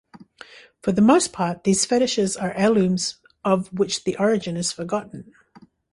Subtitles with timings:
[0.81, 5.31] For the most part these fetishes are heirlooms of which the origin is forgotten.